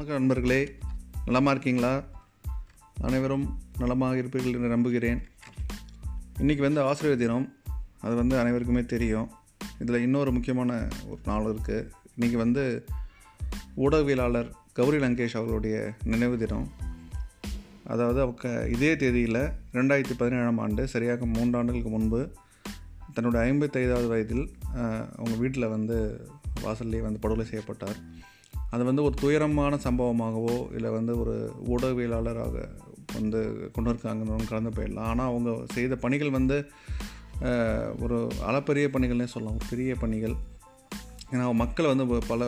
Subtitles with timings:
[0.00, 0.58] வணக்கம் நண்பர்களே
[1.24, 1.90] நலமாக இருக்கீங்களா?
[3.06, 3.44] அனைவரும்
[3.78, 5.20] நலமாக இருப்பீர்கள் என்று நம்புகிறேன்.
[6.42, 7.46] இன்றைக்கி வந்து ஆசிரியர் தினம்.
[8.00, 9.28] அது வந்து அனைவருக்குமே தெரியும்.
[9.78, 10.78] இதில் இன்னொரு முக்கியமான
[11.08, 11.84] ஒரு நாள் இருக்குது
[12.16, 12.64] இன்றைக்கி வந்து
[13.76, 16.66] ஊடகவியலாளர் கௌரி லங்கேஷ் அவர்களுடைய நினைவு தினம்.
[17.84, 19.42] அதாவது அவங்க இதே தேதியில்
[19.78, 22.22] ரெண்டாயிரத்தி பதினேழாம் ஆண்டு சரியாக மூன்றாண்டுகளுக்கு முன்பு
[23.14, 24.44] தன்னுடைய ஐம்பத்தைந்தாவது வயதில்
[25.18, 25.98] அவங்க வீட்டில் வந்து
[26.64, 28.00] வாசல்லே வந்து படுகொலை செய்யப்பட்டார்.
[28.74, 31.34] அது வந்து ஒரு துயரமான சம்பவமாகவோ இல்லை வந்து ஒரு
[31.72, 32.64] ஊடகவியலாளராக
[33.16, 33.40] வந்து
[33.74, 35.08] கொண்டு இருக்காங்கன்னு கலந்து போயிடலாம்.
[35.12, 36.58] ஆனால் அவங்க செய்த பணிகள் வந்து
[38.04, 39.56] ஒரு அளப்பரிய பணிகள்னே சொல்லலாம்.
[39.58, 40.36] ஒரு பெரிய பணிகள்.
[41.32, 42.46] ஏன்னா மக்களை வந்து பல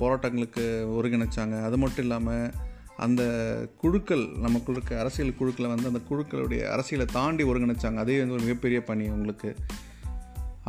[0.00, 0.64] போராட்டங்களுக்கு
[0.98, 1.56] ஒருங்கிணைச்சாங்க.
[1.68, 2.50] அது மட்டும் இல்லாமல்
[3.04, 3.22] அந்த
[3.82, 7.98] குழுக்கள் நமக்குள்ள இருக்க அரசியல் குழுக்களை வந்து அந்த குழுக்களுடைய அரசியலை தாண்டி ஒருங்கிணைச்சாங்க.
[8.04, 9.50] அதே வந்து ஒரு மிகப்பெரிய பணி உங்களுக்கு.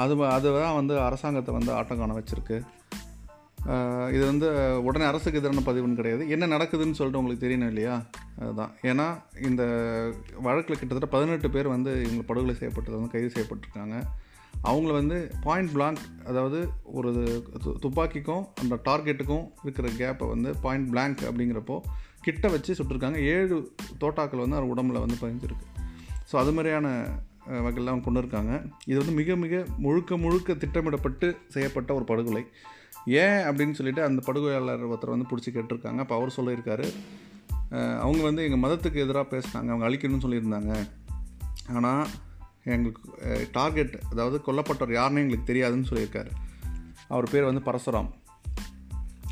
[0.04, 2.58] அது அதுதான் வந்து அரசாங்கத்தை வந்து ஆட்டம் காண வச்சுருக்கு.
[4.14, 6.30] இது வந்து உடனே அரசுக்கு எதிரான பதிவுன்னு கிடையாது.
[6.30, 8.02] என்ன நடக்குதுன்னு சொல்லிட்டு உங்களுக்கு தெரியணும் இல்லையா?
[8.40, 8.72] அதுதான்.
[8.82, 9.64] ஏன்னா இந்த
[10.42, 14.04] வழக்கில் கிட்டத்தட்ட பதினெட்டு பேர் வந்து இவங்க படுகொலை செய்யப்பட்டது வந்து கைது செய்யப்பட்டிருக்காங்க.
[14.64, 21.20] அவங்கள வந்து பாயிண்ட் பிளாங்க் அதாவது ஒரு து- துப்பாக்கிக்கும் அந்த டார்கெட்டுக்கும் இருக்கிற கேப்பை வந்து பாயிண்ட் பிளாங்க்
[21.22, 21.80] அப்படிங்கிறப்போ
[22.22, 23.16] கிட்ட வச்சு சுட்டிருக்காங்க.
[23.16, 25.84] ஏழு தோட்டாக்கள் வந்து அவர் உடம்புல வந்து பதிஞ்சிருக்கு.
[26.32, 27.06] ஸோ அது மாதிரியான
[27.50, 28.54] வகையெல்லாம் கொண்டு இருக்காங்க.
[28.86, 32.44] இது வந்து மிக மிக முழுக்க முழுக்க திட்டமிடப்பட்டு செய்யப்பட்ட ஒரு படுகொலை.
[33.06, 36.00] ஏன் அப்படின்னு சொல்லிட்டு அந்த படுகொலையாளர் ஒருத்தர் வந்து பிடிச்சி கேட்டிருக்காங்க.
[36.04, 36.88] அப்போ அவர் சொல்லியிருக்காரு.
[38.04, 39.70] அவங்க வந்து எங்கள் மதத்துக்கு எதிராக பேசினாங்க.
[39.74, 40.74] அவங்க அழிக்கணும்னு சொல்லியிருந்தாங்க.
[41.78, 42.06] ஆனால்
[42.74, 43.02] எங்களுக்கு
[43.52, 46.32] டார்கெட் அதாவது கொல்லப்பட்டவர் யாருன்னு எங்களுக்கு தெரியாதுன்னு சொல்லியிருக்காரு.
[47.08, 48.10] அவர் பேர் வந்து பரசுராம்.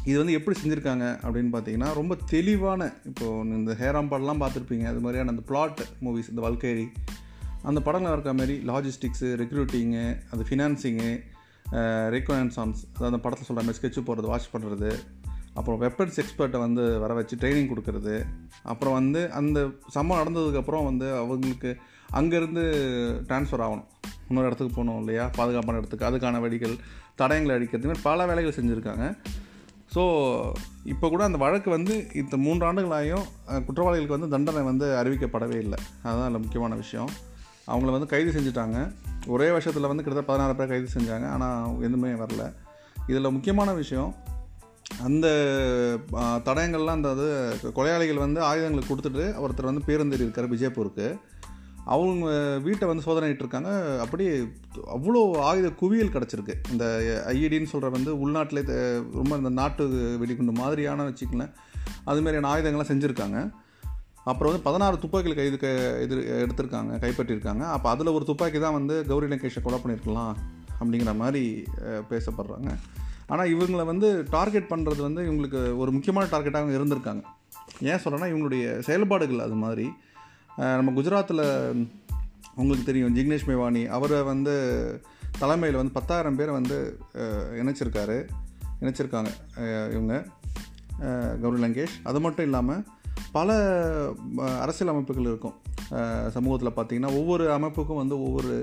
[0.10, 4.86] இது வந்து எப்படி செஞ்சுருக்காங்க அப்படின்னு பார்த்தீங்கன்னா ரொம்ப தெளிவான இப்போது இந்த ஹேராம்பாடெலாம் பார்த்துருப்பீங்க.
[4.92, 6.86] அது மாதிரியான அந்த பிளாட் மூவிஸ் இந்த வல்கேரி
[7.70, 11.12] அந்த படங்கள் இருக்க மாதிரி லாஜிஸ்டிக்ஸு ரெக்ரூட்டிங்கு அது ஃபினான்சிங்கு
[12.16, 14.90] ரெக்கனன்சான்ஸ் அதாவது அந்த படத்தில் சொல்கிற மாதிரி ஸ்கெட்சு போடுறது வாட்ச் பண்ணுறது
[15.60, 18.16] அப்புறம் வெப்பன்ஸ் எக்ஸ்பர்ட்டை வந்து வர வச்சு ட்ரைனிங் கொடுக்கறது
[18.72, 19.60] அப்புறம் வந்து அந்த
[19.96, 21.72] சம்பவம் நடந்ததுக்கப்புறம் வந்து அவங்களுக்கு
[22.20, 22.64] அங்கேருந்து
[23.30, 23.88] ட்ரான்ஸ்ஃபர் ஆகணும்.
[24.28, 25.24] இன்னொரு இடத்துக்கு போகணும் இல்லையா?
[25.38, 26.08] பாதுகாப்பான இடத்துக்கு.
[26.10, 26.76] அதுக்கான வழிகள்
[27.22, 29.06] தடயங்களை அடிக்கிறது மாதிரி பல வேலைகள் செஞ்சுருக்காங்க.
[29.94, 30.04] ஸோ
[30.94, 33.26] இப்போ கூட அந்த வழக்கு வந்து இந்த மூன்று ஆண்டுகளாயும்
[33.68, 35.80] குற்றவாளிகளுக்கு வந்து தண்டனை வந்து அறிவிக்கப்படவே இல்லை.
[36.06, 37.12] அதுதான் அதில் முக்கியமான விஷயம்.
[37.68, 38.78] அவங்கள வந்து கைது செஞ்சுட்டாங்க.
[39.28, 41.26] ஒரே வருஷத்தில் வந்து கிட்டத்தட்ட பதினாறு பேர் கைது செஞ்சாங்க.
[41.36, 42.46] ஆனால் எதுவுமே வரல.
[43.08, 44.12] இதில் முக்கியமான விஷயம்
[45.04, 45.28] அந்த
[46.48, 47.28] தடயங்கள்லாம் அந்த அது
[47.78, 51.08] கொலையாளிகள் வந்து ஆயுதங்களை கொடுத்துட்டு ஒருத்தர் வந்து பேருந்தேறி இருக்கார் விஜயப்பூருக்கு
[51.94, 52.26] அவங்க
[52.66, 53.72] வீட்டை வந்து சோதனையிட்டு இருக்காங்க
[54.04, 54.26] அப்படி
[54.98, 56.54] அவ்வளோ ஆயுத குவியல் கிடச்சிருக்கு.
[56.72, 56.86] இந்த
[57.34, 58.64] ஐஇடின்னு சொல்கிற வந்து உள்நாட்டிலே
[59.20, 59.86] ரொம்ப இந்த நாட்டு
[60.20, 61.52] வெடிகுண்டு மாதிரியான வச்சுக்கலேன்
[62.04, 63.40] அது மாதிரியான ஆயுதங்கள்லாம் செஞ்சுருக்காங்க.
[64.30, 65.68] அப்புறம் வந்து பதினாறு துப்பாக்கிகள் கைது க
[66.04, 67.64] இது எடுத்திருக்காங்க கைப்பற்றியிருக்காங்க.
[67.76, 70.36] அப்போ அதில் ஒரு துப்பாக்கி தான் வந்து கௌரி லங்கேஷை கொலை பண்ணியிருக்கலாம்
[70.80, 71.44] அப்படிங்கிற மாதிரி
[72.12, 72.72] பேசப்படுறாங்க.
[73.34, 77.24] ஆனால் இவங்களை வந்து டார்கெட் பண்ணுறது வந்து இவங்களுக்கு ஒரு முக்கியமான டார்கெட்டாக இருந்திருக்காங்க.
[77.90, 79.88] ஏன் சொல்கிறேன்னா இவங்களுடைய செயல்பாடுகள் அது மாதிரி.
[80.78, 81.44] நம்ம குஜராத்தில்
[82.62, 83.84] உங்களுக்கு தெரியும் ஜிக்னேஷ் மேவானி.
[83.98, 84.56] அவரை வந்து
[85.42, 86.78] தலைமையில் வந்து பத்தாயிரம் பேரை வந்து
[87.62, 88.18] இணைச்சிருக்காரு.
[88.82, 89.32] இணைச்சிருக்காங்க
[89.94, 90.14] இவங்க
[91.44, 91.96] கௌரி லங்கேஷ்.
[92.10, 92.84] அது மட்டும் இல்லாமல்
[93.36, 93.50] பல
[94.64, 95.58] அரசியல் அமைப்புகள் இருக்கும்.
[96.36, 98.56] சமூகத்தில் பார்த்திங்கன்னா ஒவ்வொரு அமைப்புக்கும் வந்து ஒவ்வொரு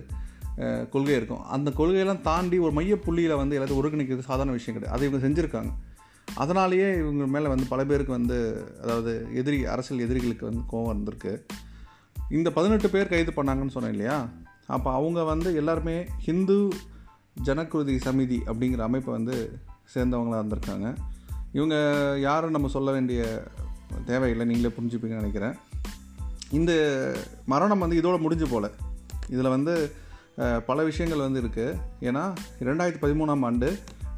[0.90, 1.44] கொள்கை இருக்கும்.
[1.56, 4.96] அந்த கொள்கையெல்லாம் தாண்டி ஒரு மைய புள்ளியில் வந்து எல்லாத்தையும் ஒருங்கிணைக்கிறது சாதாரண விஷயம் கிடையாது.
[4.96, 5.72] அதை இவங்க செஞ்சுருக்காங்க.
[6.42, 8.38] அதனாலேயே இவங்க மேலே வந்து பல பேருக்கு வந்து
[8.82, 11.32] அதாவது எதிரி அரசியல் எதிரிகளுக்கு வந்து கோவம் இருந்திருக்கு
[12.38, 14.18] இந்த பதினெட்டு பேர் கைது பண்ணாங்கன்னு சொன்னேன் இல்லையா?
[14.76, 16.58] அப்போ அவங்க வந்து எல்லாருமே ஹிந்து
[17.48, 19.36] ஜனக்குருதி சமிதி அப்படிங்கிற அமைப்பை வந்து
[19.94, 20.88] சேர்ந்தவங்களாக இருந்திருக்காங்க.
[21.52, 21.76] இவங்க
[22.20, 23.20] யாரும் நம்ம சொல்ல வேண்டிய
[24.04, 25.54] தேவையில்லை நீங்களே புரிஞ்சுப்பீங்கன்னு நினைக்கிறேன்.
[26.50, 26.72] இந்த
[27.46, 28.70] மரணம் வந்து இதோடு முடிஞ்சு போல.
[29.28, 29.92] இதில் வந்து
[30.66, 32.22] பல விஷயங்கள் வந்து இருக்குது ஏன்னா
[32.60, 33.68] இரண்டாயிரத்தி பதிமூணாம் ஆண்டு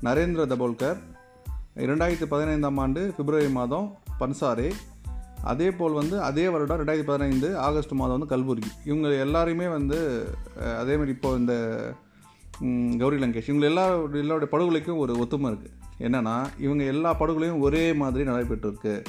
[0.02, 0.98] நரேந்திர தபோல்கர்
[1.76, 4.72] இரண்டாயிரத்தி பதினைந்தாம் ஆண்டு பிப்ரவரி மாதம் பன்சாரே
[5.42, 8.70] அதே போல் வந்து அதே வருடம் ரெண்டாயிரத்தி பதினைந்து ஆகஸ்ட் மாதம் வந்து கல்புர்கி.
[8.84, 9.98] இவங்க எல்லாரையுமே வந்து
[10.82, 11.56] அதேமாதிரி அதே மாதிரி இந்த
[12.98, 13.84] கௌரி லங்கேஷ் இவங்க எல்லா
[14.22, 19.04] எல்லாருடைய படுகொலைக்கும் ஒரு ஒத்துமை இருக்குது என்னென்னா இவங்க எல்லா படுகொலையும் ஒரே மாதிரி நடைபெற்றிருக்கு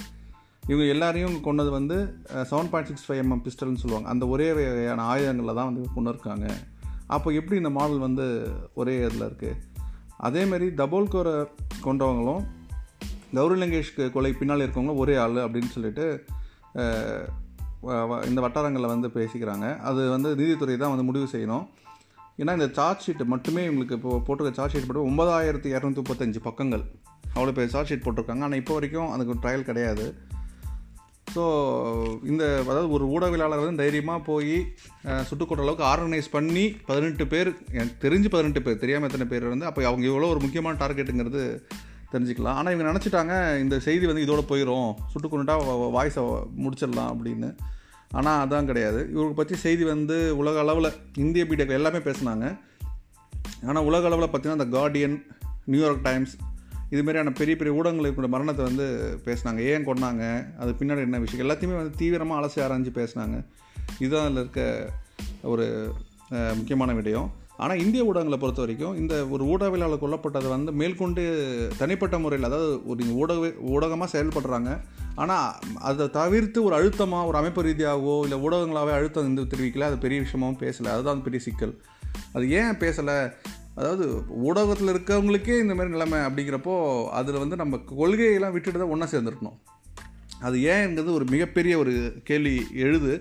[0.68, 4.10] இவங்க எல்லாரையும் கொண்டது வந்து seven point six five MM பிஸ்டல்னு சொல்லுவாங்க.
[4.10, 6.54] அந்த ஒரே வகையான ஆயுதங்களில் தான் வந்து கொண்டு இருக்காங்க
[7.08, 9.58] அப்போ எப்படி இந்த மாடல் வந்து ஒரே இதில் இருக்குது
[10.20, 11.48] அதேமாரி தபோல்கோரை
[11.84, 12.44] கொண்டவங்களும்
[13.34, 16.24] கௌரி லங்கேஷ்க்கு கொலை பின்னால் இருக்கவங்களும் ஒரே ஆள் அப்படின்னு சொல்லிட்டு
[17.84, 19.78] வ- இந்த வட்டாரங்களில் வந்து பேசிக்கிறாங்க.
[19.80, 21.66] அது வந்து நீதித்துறை தான் வந்து முடிவு செய்யணும்.
[22.38, 26.84] ஏன்னா இந்த சார்ஜ் ஷீட் மட்டுமே இவங்களுக்கு இப்போ போட்டிருக்க சார்ஜ் ஷீட் மட்டும் ஒன்பதாயிரத்தி இரநூத்தி முப்பத்தஞ்சு பக்கங்கள்.
[27.36, 28.42] அவ்வளோ பேர் சார்ஜ் ஷீட் போட்டிருக்காங்க.
[28.42, 30.16] ஆனால் இப்போ வரைக்கும் அதுக்கு ட்ரையல் கிடையாது.
[31.28, 31.44] ஸோ
[32.26, 34.56] இந்த அதாவது ஒரு ஊடகவியலாளர் வந்து தைரியமாக போய்
[35.06, 39.66] அஹ், சுட்டுக் அளவுக்கு ஆர்கனைஸ் பண்ணி பதினெட்டு பேர் எனக்கு தெரிஞ்சு பதினெட்டு பேர் தெரியாமல் எத்தனை பேர் வந்து
[39.66, 41.44] அப்போ அவங்க இவ்வளோ ஒரு முக்கியமான டார்கெட்டுங்கிறது
[42.12, 42.54] தெரிஞ்சுக்கலாம்.
[42.54, 45.56] ஆனால் இவங்க நினச்சிட்டாங்க இந்த செய்தி வந்து இதோட போயிடும் சுட்டு கொண்டுட்டா
[45.92, 46.24] வாய்ஸை
[46.64, 47.50] முடிச்சிடலாம் அப்படின்னு.
[48.12, 49.10] ஆனால் அதான் கிடையாது.
[49.12, 52.46] இவருக்கு பற்றி செய்தி வந்து உலக அளவில் இந்திய மீடியாக்கள் எல்லாமே பேசினாங்க.
[53.66, 55.18] ஆனால் உலக அளவில் பார்த்திங்கன்னா இந்த கார்டியன்
[55.66, 56.34] நியூயார்க் டைம்ஸ்
[56.94, 58.88] இது மாதிரியான பெரிய பெரிய ஊடகங்கள் இருக்கிற மரணத்தை வந்து
[59.28, 59.60] பேசினாங்க.
[59.74, 60.24] ஏன் கொண்டாங்க
[60.64, 61.44] அது பின்னாடி என்ன விஷயம்?
[61.46, 63.38] எல்லாத்தையுமே வந்து தீவிரமாக அலசி ஆராய்ஞ்சு பேசினாங்க.
[64.02, 64.62] இதுதான் அதில் இருக்க
[65.54, 65.66] ஒரு
[66.58, 67.30] முக்கியமான விடயம்.
[67.64, 71.24] ஆனால் இந்திய ஊடகங்களை பொறுத்த வரைக்கும் இந்த ஒரு ஊடகவியலாளர் கொல்லப்பட்டதை வந்து மேற்கொண்டு
[71.82, 74.72] தனிப்பட்ட முறையில் அதாவது ஒரு ஊடக ஊடகமாக செயல்படுறாங்க.
[75.24, 75.50] ஆனால்
[75.90, 80.62] அதை தவிர்த்து ஒரு அழுத்தமாக ஒரு அமைப்பு ரீதியாகவோ இல்லை ஊடகங்களாகவே அழுத்தம் வந்து தெரிவிக்கல அது பெரிய விஷயமாகவும்
[80.64, 80.90] பேசலை.
[80.96, 81.76] அதுதான் பெரிய சிக்கல்.
[82.36, 83.18] அது ஏன் பேசலை?
[83.76, 89.58] அதாவது ஊடகத்தில் இருக்கவங்களுக்கே இந்த மாதிரி நிலைமை அப்படிங்கிறப்போ அதில் வந்து நம்ம கொள்கையெல்லாம் விட்டுட்டு தான் ஒன்றா சேர்ந்துருக்கணும்.
[90.40, 91.94] அது ஏன்ங்கிறது ஒரு மிகப்பெரிய ஒரு
[92.24, 93.14] கேள்வி எழுது.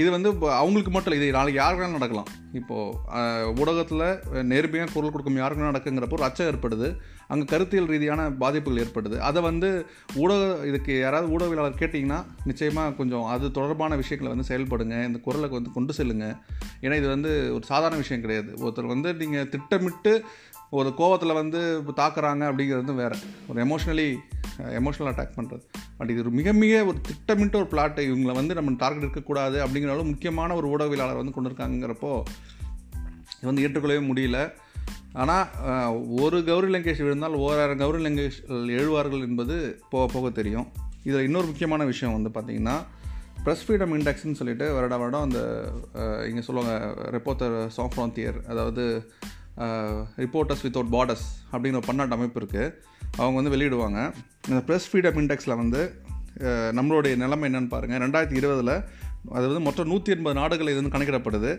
[0.00, 0.28] இது வந்து
[0.60, 2.28] அவங்களுக்கு மட்டும் இல்லை இது நாளைக்கு யாருக்கெல்லாம் நடக்கலாம்.
[2.58, 4.04] இப்போது ஊடகத்தில்
[4.52, 6.88] நேர்மையாக குரல் கொடுக்கும் யாருக்கு நடக்குங்கிறப்போ ஒரு அச்சம் ஏற்படுது.
[7.32, 9.16] அங்கே கருத்தியல் ரீதியான பாதிப்புகள் ஏற்படுது.
[9.28, 9.68] அதை வந்து
[10.22, 12.20] ஊடக இதுக்கு யாராவது ஊடகவியலாளர் கேட்டிங்கன்னா
[12.50, 14.96] நிச்சயமாக கொஞ்சம் அது தொடர்பான விஷயங்களை வந்து செயல்படுங்க.
[15.08, 16.28] இந்த குரலை வந்து கொண்டு செல்லுங்க.
[16.84, 18.50] ஏன்னா இது வந்து ஒரு சாதாரண விஷயம் கிடையாது.
[18.62, 20.14] ஒருத்தர் வந்து நீங்கள் திட்டமிட்டு
[20.70, 21.60] ஒரு கோவத்தில் வந்து
[21.96, 23.16] தாக்குறாங்க அப்படிங்கிறது வேறு.
[23.48, 24.08] ஒரு எமோஷ்னலி
[24.78, 25.64] எமோஷ்னல் அட்டாக் பண்ணுறது
[25.98, 30.04] பட் இது ஒரு மிக மிக ஒரு திட்டமிட்ட ஒரு பிளாட்டை இவங்களை வந்து நம்ம டார்கெட் இருக்கக்கூடாது அப்படிங்கிற
[30.04, 32.12] முக்கியமான ஒரு ஊடகவியலாளர் வந்து கொண்டு இருக்காங்கிறப்போ
[33.36, 34.38] இது வந்து ஏற்றுக்கொள்ளவே முடியல.
[35.12, 35.46] ஆனால்
[36.22, 38.38] ஒரு கௌரி லங்கேஷ் விழுந்தால் ஓராயிரம் கௌரி லங்கேஷ்
[38.78, 39.56] எழுவார்கள் என்பது
[39.90, 40.66] போக போக தெரியும்.
[41.04, 42.76] இதில் இன்னொரு முக்கியமான விஷயம் வந்து பார்த்திங்கன்னா
[43.44, 45.40] ப்ரெஸ் ஃப்ரீடம் இண்டெக்ஸ்னு சொல்லிட்டு வருட வருடம் அந்த
[46.28, 48.84] இங்கே சொல்லுவாங்க ரெப்போர்ட்டர் சாஃப்ரான் தியர் அதாவது
[50.22, 52.72] ரிப்போர்ட்டர்ஸ் வித்தவுட் பார்டர்ஸ் அப்படிங்கிற ஒரு பன்னாட்டு அமைப்பு இருக்குது
[53.20, 53.98] அவங்க வந்து வெளியிடுவாங்க.
[54.50, 55.80] இந்த ப்ரெஸ் ஃப்ரீடம் இண்டெக்ஸில் வந்து
[56.78, 58.74] நம்மளுடைய நிலைமை என்னன்னு பாருங்கள் ரெண்டாயிரத்தி இருபதில்
[59.36, 61.50] அது வந்து மொத்தம் நூற்றி எண்பது நாடுகள் இது வந்து கணக்கிடப்படுது.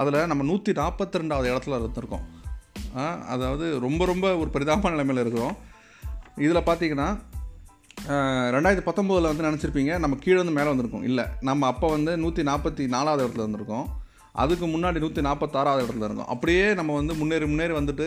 [0.00, 2.26] அதில் நம்ம நூற்றி நாற்பத்தி ரெண்டாவது இடத்துல இருந்திருக்கோம்.
[3.34, 5.56] அதாவது ரொம்ப ரொம்ப ஒரு பரிதாப நிலைமையில் இருக்கிறோம்.
[6.46, 7.08] இதில் பார்த்தீங்கன்னா
[8.54, 11.06] ரெண்டாயிரத்தி பத்தொம்போதில் வந்து நினச்சிருப்பீங்க நம்ம கீழே வந்து மேலே வந்திருக்கோம்.
[11.10, 13.86] இல்லை நம்ம அப்போ வந்து நூற்றி நாற்பத்தி நாலாவது இடத்துல வந்திருக்கோம்
[14.32, 16.30] அதுக்கு முன்னாடி நூற்றி நாற்பத்தாறாவது இடத்துல இருந்தோம்.
[16.34, 18.06] அப்படியே நம்ம வந்து முன்னேறி முன்னேறி வந்துட்டு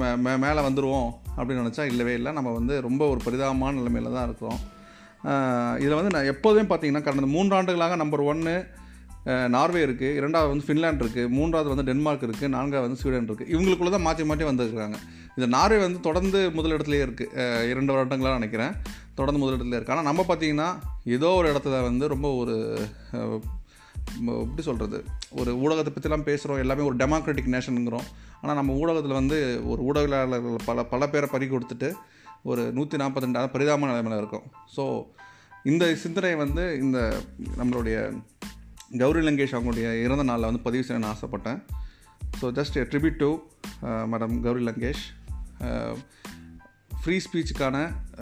[0.00, 2.32] மே- மே- மேலே வந்துடுவோம் அப்படின்னு நினச்சா இல்லவே இல்லை.
[2.32, 4.60] நம்ம வந்து ரொம்ப ஒரு பரிதாபமான நிலைமையில் தான் இருக்கிறோம்.
[5.78, 8.56] இதில் வந்து நான் எப்போதுமே பார்த்தீங்கன்னா கடந்த மூன்றாண்டுகளாக நம்பர் ஒன்று
[9.48, 13.90] நார்வே இருக்குது இரண்டாவது வந்து ஃபின்லாண்ட் இருக்குது மூன்றாவது வந்து டென்மார்க் இருக்குது நான்காவது வந்து ஸ்வீடன் இருக்குது இவங்களுக்குள்ள
[13.90, 14.98] தான் மாற்றி மாற்றி வந்துருக்குறாங்க.
[15.36, 18.74] இந்த நார்வே வந்து தொடர்ந்து முதலிடத்துலேயே இருக்குது இரண்டு வருடங்களாக நினைக்கிறேன்.
[19.14, 20.68] தொடர்ந்து முதலிடத்துல இருக்குது ஆனால் நம்ம பார்த்தீங்கன்னா
[21.04, 22.56] ஏதோ ஒரு இடத்துல வந்து ரொம்ப ஒரு
[24.42, 28.06] எப்படி சொல்கிறது ஒரு ஊடகத்தை பற்றிலாம் பேசுகிறோம் எல்லாமே ஒரு டெமோக்ராட்டிக் நேஷனுங்கிறோம்
[28.40, 29.38] ஆனால் நம்ம ஊடகத்தில் வந்து
[29.70, 31.90] ஒரு ஊடகவியலாளர்கள் பல பல பேரை பறி கொடுத்துட்டு
[32.42, 34.46] ஒரு நூற்றி நாற்பத்தி பரிதாம பரிதாபமான நிலைமையில் இருக்கும்.
[34.76, 34.84] ஸோ
[35.62, 36.98] இந்த சிந்தனை வந்து இந்த
[37.60, 37.96] நம்மளுடைய
[38.98, 41.60] கௌரி லங்கேஷ் அவங்களுடைய இறந்த நாளில் வந்து பதிவு செய்யணும்னு ஆசைப்பட்டேன்.
[42.40, 43.30] So just tribute to
[43.82, 45.04] madam Gauri Lankesh.
[45.66, 45.94] Uh,
[47.02, 47.76] free ஸ்பீச்சுக்கான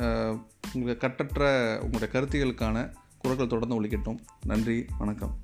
[0.05, 0.33] uh,
[0.75, 1.45] உங்களுக்கு கட்டற்ற
[1.83, 2.77] உங்களுடைய கருத்துகளுக்கான
[3.19, 5.35] குரல்கள் தொடர்ந்து ஒழிக்கட்டும் நன்றி வணக்கம்.